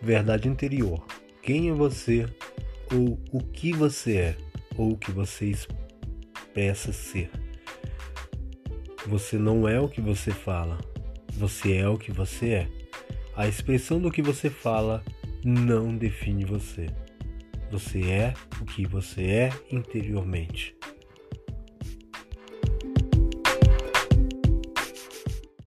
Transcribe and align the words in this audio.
verdade 0.00 0.48
interior. 0.48 1.04
Quem 1.42 1.70
é 1.70 1.72
você 1.72 2.26
ou 2.92 3.18
o 3.32 3.40
que 3.40 3.72
você 3.72 4.16
é 4.16 4.36
ou 4.76 4.92
o 4.92 4.96
que 4.96 5.10
você 5.10 5.46
expressa 5.46 6.92
ser. 6.92 7.30
Você 9.06 9.38
não 9.38 9.66
é 9.68 9.80
o 9.80 9.88
que 9.88 10.00
você 10.00 10.30
fala, 10.30 10.78
você 11.32 11.76
é 11.76 11.88
o 11.88 11.98
que 11.98 12.12
você 12.12 12.48
é. 12.50 12.68
A 13.34 13.48
expressão 13.48 14.00
do 14.00 14.10
que 14.10 14.22
você 14.22 14.50
fala 14.50 15.02
não 15.44 15.96
define 15.96 16.44
você. 16.44 16.86
Você 17.70 18.10
é 18.10 18.34
o 18.60 18.64
que 18.64 18.86
você 18.86 19.22
é 19.22 19.52
interiormente. 19.70 20.76